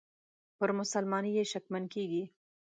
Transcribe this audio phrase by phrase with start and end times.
[0.57, 2.23] پر مسلماني یې شکمن کیږي.